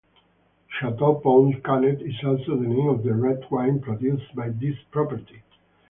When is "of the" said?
2.89-3.13